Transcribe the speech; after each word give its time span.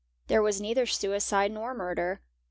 There 0.25 0.41
was 0.41 0.59
neither 0.59 0.87
suicide 0.87 1.51
nor 1.51 1.75
murder. 1.75 2.21